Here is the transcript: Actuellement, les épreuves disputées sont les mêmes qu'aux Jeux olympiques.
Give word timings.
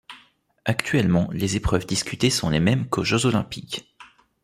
Actuellement, 0.65 1.29
les 1.31 1.57
épreuves 1.57 1.85
disputées 1.85 2.31
sont 2.31 2.49
les 2.49 2.59
mêmes 2.59 2.89
qu'aux 2.89 3.03
Jeux 3.03 3.27
olympiques. 3.27 3.85